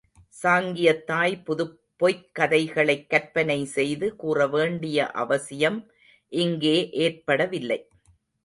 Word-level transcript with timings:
சாங்கியத் 0.43 1.03
தாய் 1.03 1.43
புதுப் 1.43 1.79
பொய்க் 1.95 2.29
கதைகளைக் 2.31 3.09
கற்பனை 3.09 3.65
செய்து 3.65 4.15
கூறவேண்டிய 4.23 4.97
அவசியம் 4.97 5.91
இங்கே 6.29 6.89
ஏற்படவில்லை. 6.89 7.79